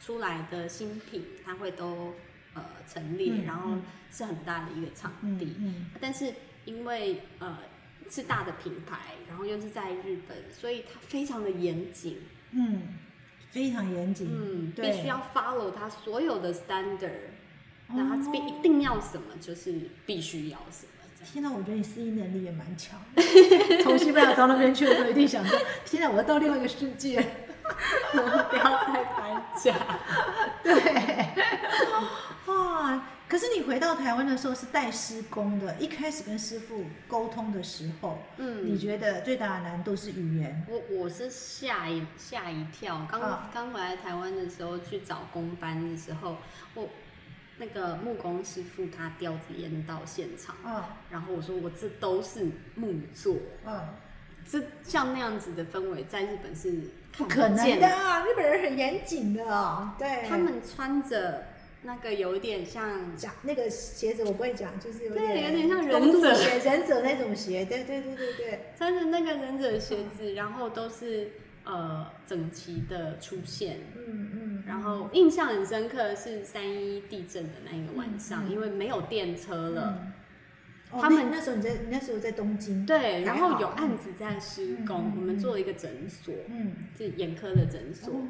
[0.00, 2.12] 出来的新品，他会都
[2.54, 5.54] 呃陈列，嗯然后嗯是很大的一个场嗯地。
[5.58, 6.32] 嗯但是
[6.64, 7.58] 因为呃
[8.10, 12.18] 是大的品牌，然后又是在日本，所以它非常的严谨，
[12.50, 12.82] 嗯，
[13.50, 14.28] 非常严谨。
[14.28, 17.30] 嗯，必须要 follow 它所有的 standard，
[17.90, 19.74] 哦那他这边一定要什么就是
[20.06, 21.32] 必须要什么这样。
[21.32, 23.22] 天哪，我觉得你适应能力也蛮强的。
[23.82, 27.24] 从西班牙到那边去的时候，一定想说：天在，我要到另外一个世界。
[28.12, 29.74] 不要再搬家。
[30.62, 30.74] 对，
[32.46, 33.00] 哇！
[33.28, 40.66] 可是你回到台湾的时候是带施工的，一开始跟师傅沟通的时候，嗯你觉得最大的难度是语言？
[40.68, 46.38] 我我是吓一吓一跳，刚啊刚回来台湾的时候去找工班的时候，
[46.74, 46.88] 我
[47.60, 53.80] 那个木工师傅他叼着烟到现场，嗯然后我说我这都是木做，嗯，
[54.50, 56.72] 这像那样子的氛围在日本是
[57.12, 59.92] 不看可能见的啊，日本人很严谨的哦。
[59.98, 61.48] 对，他们穿着
[61.82, 67.66] 那个有一点像讲那个鞋子我不会讲，就是有对点有点像忍者鞋、忍者那种鞋。
[67.66, 71.30] 对对对对对，穿着那个忍者鞋子，然后都是
[71.70, 73.78] 呃整齐的出现。
[73.96, 80.06] 嗯嗯，然后印象很深刻的是三一地震的那一个晚上，因为没有电车了，
[80.90, 88.14] 他们那那时候你在你那时候在东京，对，然后有案子在施工，我们做了一个诊所，嗯，是眼科的诊所。
[88.14, 88.26] 哦。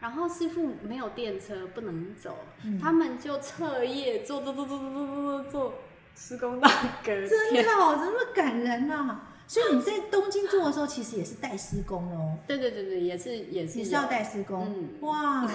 [0.00, 2.78] 然后师傅没有电车不能走，嗯。
[2.78, 5.74] 他们就彻夜做做做做做做做做
[6.14, 6.68] 施工到
[7.02, 7.64] 隔真天。
[7.64, 14.66] 的哦，这么感人呐、所以你在东京做的时候，其实也是带施工哦，对对对对，也是也是有也是要带施工。
[14.66, 15.46] 嗯哇，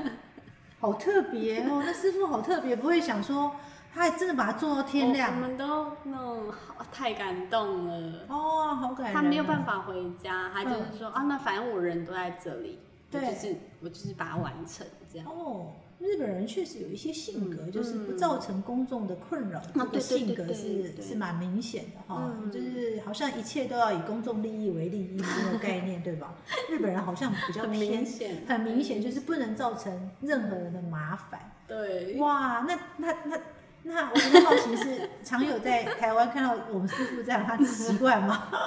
[0.78, 3.52] 好特别哦，那师傅好特别，不会想说
[3.92, 5.48] 他还真的把它做到天亮我亮。
[5.48, 8.26] 们都那种好太感动了。
[8.28, 9.64] 哦，好感人、他没有办。
[9.64, 12.78] 法回家，他就是说、啊，那反正我人都在这里，
[13.12, 15.26] 我对就是我就是把它完成这样。
[15.28, 26.34] 哦，日本人确实有一些性格，嗯就是不造成公众的困扰，这个性格是是蛮明显的哈、嗯就是好像一切都要以公众利益为利益这个概念，对吧？
[26.70, 28.04] 日本人好像比较偏
[28.48, 31.52] 很明显就是不能造成任何人的麻烦。
[31.68, 33.38] 对，哇，那那那
[33.82, 38.48] 那我很好奇是，常有在台湾看到我们师傅这样，他习惯吗？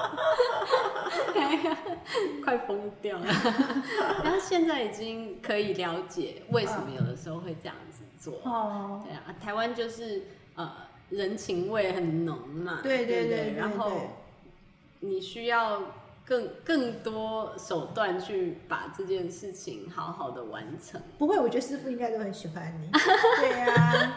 [2.44, 3.26] 快疯掉了。
[4.24, 8.40] 然后现在已经可以了解为什么有的时候会这样子做。
[8.44, 10.24] 哦，对啊，台湾就是
[10.56, 10.72] 呃
[11.10, 13.92] 人情味很浓嘛，对对对然后
[15.00, 15.82] 你需要
[16.26, 21.02] 更更多手段去把这件事情好好的完成。
[21.18, 22.90] 不会，我觉得师傅应该都很喜欢你。
[23.42, 24.16] 对呀、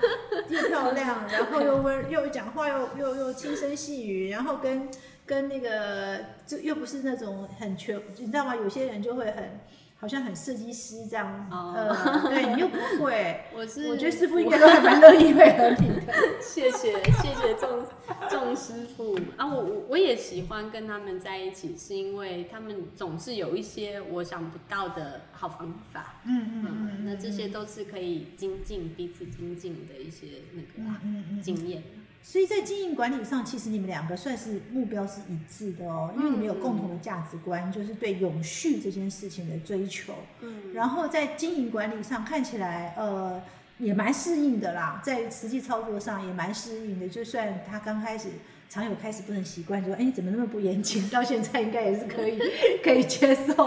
[0.48, 4.88] 又漂亮，然后又温，又讲话又又又轻声细语，然后跟
[5.26, 8.54] 跟那个就又不是那种很全，你知道吗？
[8.54, 9.60] 有些人就会很
[9.98, 13.40] 好像很设计师这样，哦呃，对你又不会。
[13.56, 16.12] 我是我觉得师傅应该都还蛮乐意配合你的。
[16.40, 17.84] 谢谢谢谢众
[18.30, 26.20] 众师傅啊，我我我也喜欢跟他们在一起，是因为他们总是有一些我想不到的好方法。
[26.26, 31.82] 嗯嗯嗯，那这些都是可以精进彼此精进的一些那个啊嗯嗯经验。
[32.28, 40.12] 所以在经营管理上，其实你们两个算是目标是一致的哦，因为你们有嗯共同的价值观，就是对永续这件事情的追求。
[40.40, 43.40] 嗯，然后在经营管理上看起来，呃，
[43.78, 47.08] 也蛮适应的啦，在实际操作上也蛮适应的。
[47.08, 48.30] 就算他刚开始
[48.68, 51.08] 常有开始不能习惯，说，哎，你怎么那么不严谨？
[51.08, 52.40] 到现在应该也是可以
[52.82, 53.66] 可以接受，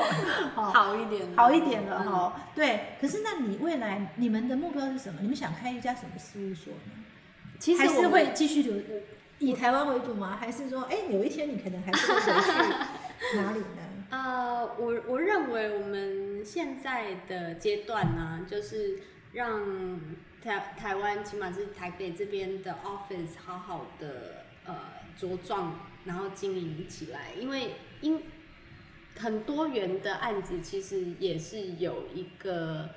[0.53, 5.19] 好好一点，好一点了嗯哈、对，可是那你未来你们的目标是什么？
[5.21, 6.91] 你们想开一家什么事务所呢？
[7.59, 8.73] 其实还是我会继续留
[9.39, 10.37] 以台湾为主吗？
[10.39, 12.51] 还是说，哎，有一天你可能还是会回去
[13.37, 14.07] 哪里呢？
[14.09, 18.99] 呃，我我认为我们现在的阶段呢，就是
[19.33, 19.99] 让
[20.43, 24.75] 台台湾，起码是台北这边的 office 好好的呃
[25.19, 28.23] 茁壮，然后经营起来，因为因
[29.17, 32.89] 很多元的案子其实也是有一个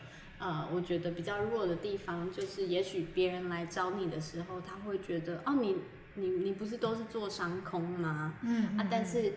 [0.42, 5.76] 呃，我觉得比较弱的地方，就是也许别人来找你的时候，他会觉得，哦，你
[6.14, 8.34] 你你不是都是做商空吗？
[8.42, 9.32] 嗯啊，但是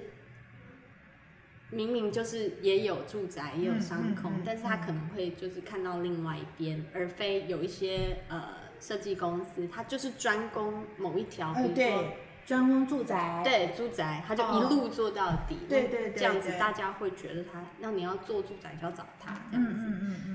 [1.69, 8.49] 明明就是也有住宅，也有商空，嗯嗯嗯但是他可能会就是看到另外一边，而非有一些呃
[8.79, 11.73] 设计公司，他就是专攻某一条，比呃，如说。
[11.75, 15.55] 对，专攻住宅，对住宅，他就一路做到底。
[15.55, 19.79] 哦对对对这样子大家会觉得他，那你要做住宅就要找他这嗯样子。
[19.79, 20.34] 嗯嗯嗯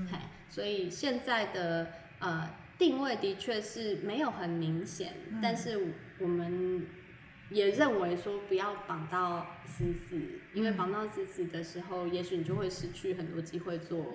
[0.51, 1.87] 所以现在的
[2.19, 2.47] 呃
[2.77, 5.79] 定位的确是没有很明显，嗯但是
[6.19, 6.85] 我们
[7.49, 10.19] 也认为说不要绑到死死，
[10.53, 14.05] 因为嗯绑到死死的时候，也许你就会失去很多机会做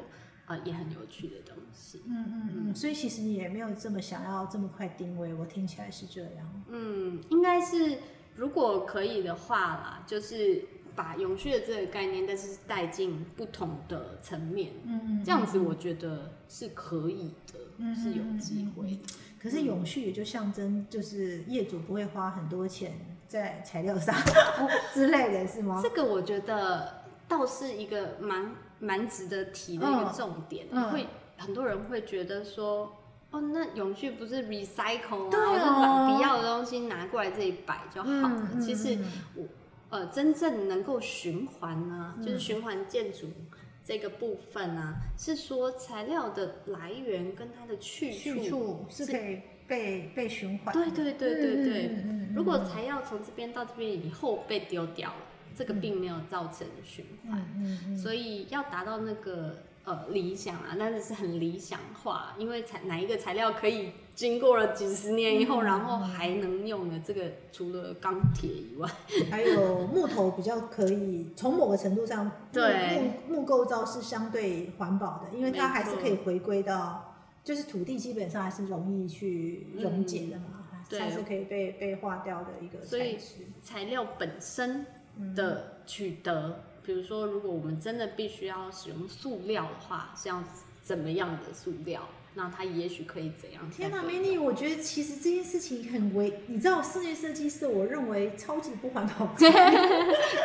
[0.46, 2.02] 呃也很有趣的东西。
[2.06, 6.64] 嗯嗯嗯，所以其实你也没有这么想要这么快定位，我听起来是这样。
[6.68, 7.98] 嗯，应该是
[8.34, 10.62] 如果可以的话啦，就是
[10.96, 19.00] 把永续的这个概念，但是带进不同的层面，嗯嗯，这样子我觉得是可以的，嗯是有机会的。
[19.40, 22.92] 可是永续也就象征就是业主不会花很多钱
[23.28, 24.12] 在材料上
[24.92, 25.90] 之类的是吗这？
[25.90, 32.90] 个我觉得倒是一个蛮蛮值得提的一个重点，嗯嗯会很多人会觉得说。
[33.32, 38.30] 哦，那永续不是 recycle 对啊，我就哦把不要的东西拿过来这里摆就好了。
[38.30, 39.44] 嗯嗯其实嗯我
[39.88, 43.28] 呃，真正能够循环呢，嗯就是循环建筑
[43.84, 48.18] 这个部分呢，是说材料的来源跟它的去处。
[48.18, 50.74] 去处是可以被被循环。
[50.74, 51.96] 对对对对对。
[52.34, 55.16] 如果材料从这边到这边以后被丢掉了，
[55.56, 68.90] 这个并没有造成循环，所以要达到那个呃理想啊，但是是很理想化，因为材哪一个材料可以经过了几十年以后，嗯然后还能用的，这个除了钢铁以外，
[69.30, 77.14] 还有木头比较可以，从某个程度上，木对木木构造是相对环保的，因为它还是可以回归到，
[77.44, 83.18] 就是土地基本上还是容易去溶解的嘛，对它是可以被被化掉的一个所以。
[83.62, 84.86] 材料本身
[85.34, 90.42] 的取得，比如说，如果我们真的必须要使用塑料的话，是要
[90.82, 92.00] 怎么样的塑料？
[92.38, 93.62] 那他也许可以怎样？
[93.74, 99.26] 天哪，哪，美女，我觉得其实这件事情很危，你知道，室内设计师我认为超级不环保。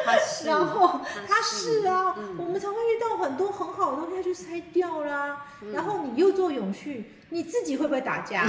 [0.05, 8.45] 他是，然后它它是啊，嗯我们常会遇到很多很好的东西要去拆掉啦，嗯然后你又做永续，你自己会不会打架？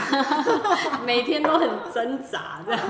[1.04, 2.80] 每天都很挣扎，这样，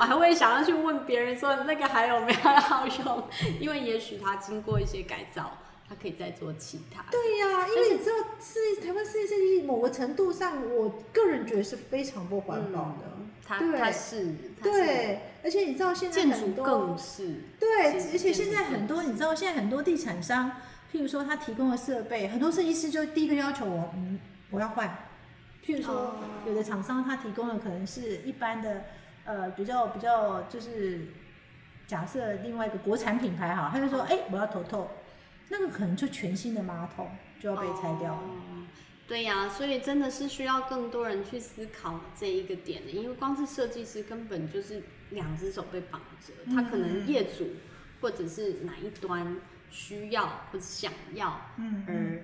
[0.00, 3.24] 我还会想要去问别人说那个还有没有要用，
[3.60, 5.58] 因为也许它经过一些改造，
[5.88, 7.08] 它可以再做其他的。
[7.10, 13.04] 对呀、因为你知道，是台湾世界设计某个程度上，我个人觉得是非常不环保的。
[13.16, 20.50] 嗯它对它是，对，而且你知道现在建筑很多更是对，而且现在很多，你知道，现在很多地产商，
[20.92, 24.20] 譬如说他提供的设备，很多设计师就第一个要求我，嗯，
[24.50, 24.86] 我要换。
[25.64, 26.14] 譬如说哦，
[26.46, 28.84] 有的厂商他提供的可能是一般的，
[29.24, 31.06] 呃，比较比较就是，
[31.86, 34.90] 假设另外一个国产品牌哈，他就说，哎、我要头透，
[35.50, 38.22] 那个可能就全新的马桶就要被拆掉了。
[38.22, 38.66] 哦
[39.08, 47.48] 对呀、所以真的是需要更多人去思考这一个点的，因为光是设计师根本就是两只手被绑着，他可能业主
[48.02, 49.34] 或者是哪一端
[49.70, 52.22] 需要或者想要，嗯而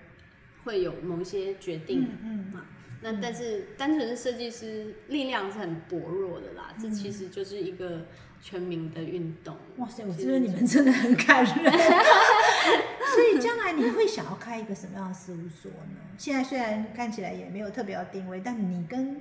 [0.63, 2.63] 会有某一些决定嗯嗯。
[3.01, 8.07] 那但是单纯是设计师力量是很薄弱的啦，这其实就是一个
[8.45, 9.57] 全民的运动。
[9.79, 11.55] 哇塞，我其觉得你们真的很感人。
[13.15, 15.97] 所以将来你会想要开一个什么样的事务所呢？
[16.19, 19.19] 现在虽然看起来也没有特别要定位，但你跟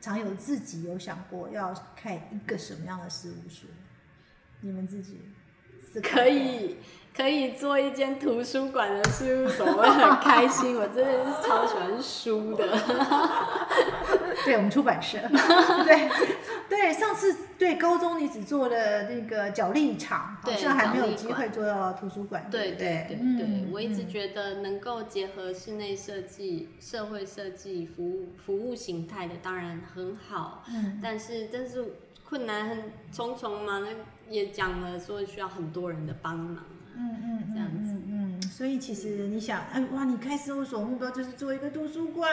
[0.00, 3.70] 常有自己有想过要开一个什么样的事务所？
[4.60, 5.20] 你们自己
[5.92, 6.78] 是可以
[7.16, 10.76] 可以做一间图书馆的事务所，我很开心。
[10.76, 12.66] 我真的是超喜欢书的。
[14.44, 15.18] 对我们出版社，
[15.86, 16.08] 对
[16.68, 30.64] 对，上次对高中你只做了那个角力场，好对像还没有机会做到图书馆，对不对对对，嗯我一直嗯觉得能够结合室内设计、社会设计、服务服务形态的，当然很好。
[30.68, 31.94] 嗯但是但是
[32.28, 33.88] 困难很重重嘛，那
[34.30, 36.64] 也讲了说需要很多人的帮忙啊。
[36.96, 42.30] 嗯嗯这样子嗯，所以其实你想，哎哇，你开事务所目标就是做一个图书馆。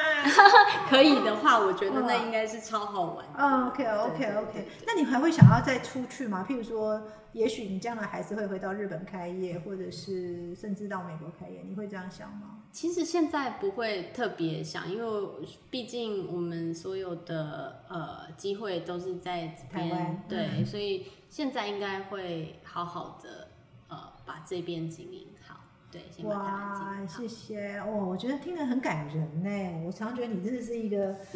[0.89, 6.45] 可以的话，我觉得那应该是超好玩的 ok ok ok 那你还会想要再出去吗？
[6.47, 7.01] 譬如说，
[7.34, 12.57] 也许你将来还是会回到日本开业，或者是甚至到美国开业，你会这样想吗？
[12.72, 15.30] 其实现在不会特别想，因为
[15.70, 23.49] 毕竟我们所有的呃机会都是在台湾，对，所以现在应该会好好的
[24.32, 25.57] 把这边经营好。
[25.91, 27.86] 对，先把它哇，谢谢哇！
[27.86, 29.84] 我觉得听得很感人呢。
[29.86, 31.17] 我常常觉得你真的是一个，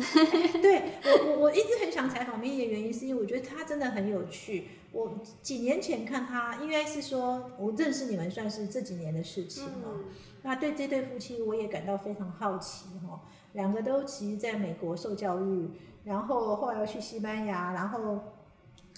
[0.63, 4.69] 对我我我一直很想采访 Mini 的原因，是因为我觉得他真的很有趣。
[4.93, 9.89] 我几年前看他，应该是说我认识你们算是这几年的事情了。
[9.93, 10.05] 嗯，
[10.43, 15.69] 那对这对夫妻，我也感到非常好奇哈、两个都其实在美国受教育，
[16.05, 18.23] 然后后来又去西班牙，然后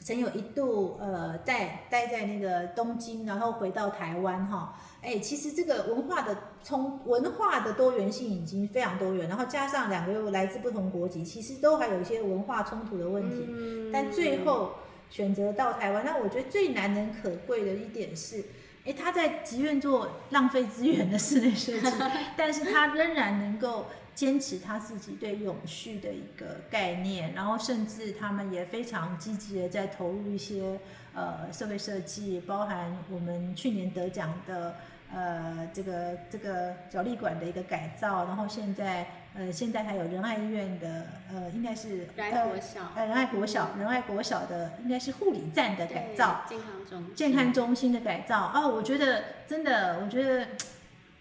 [0.03, 4.79] 曾有一度呃在待在那个东京，然后回到台湾哈。
[5.01, 13.45] 哎，其实这个文化的冲文化的多元性已经非常多元，然后加上两个又来自不同国籍，其实都还有一些文化冲突的问题。
[13.49, 14.73] 嗯但最后
[15.09, 18.43] 选择到台湾，那我觉得最难能可贵的一点是，
[18.85, 21.87] 诶，他在即愿做浪费资源的室内设计，
[22.35, 23.85] 但是他仍然能够
[24.17, 30.79] 坚持他自己对永续的一个概念，然后甚至他们也非常积极的在投入一些
[31.13, 34.73] 呃社会设计，包含我们去年得奖的。
[35.09, 50.45] 呃，这个这个角力馆的一个改造，然后现在呃，现在还有仁爱医院的呃，应该是仁呃爱国小呃，仁爱国小，仁爱国小的应该是护理站的改造，健康中心健康中心的改造哦，我觉得真的，我觉得，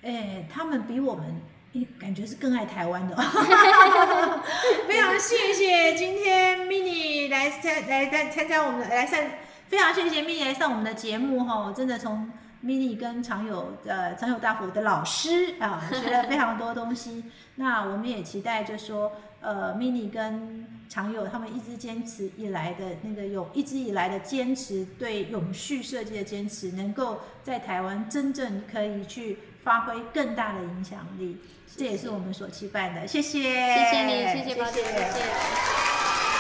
[0.03, 1.41] 哎，他们比我们。
[1.77, 3.15] 诶感觉是更爱台湾的，
[4.89, 9.21] 非常谢谢今天 mini 来参来来参加我们的来上，
[9.69, 12.31] 非常谢谢 mini 来上我们的节目哈，真的从
[12.65, 17.25] mini 跟常有呃常有大佛的老师啊学了非常多东西。
[17.57, 31.39] 那我们也期待就说呃 mini 跟常有他们一直坚持以来的那个永一直以来的坚持，对永续设计的坚持，能够在台湾真正可以去发挥更大的影响力，
[31.77, 33.05] 这也是我们所期盼的。
[33.05, 36.36] 谢谢，谢谢你，谢谢宝姐，谢谢。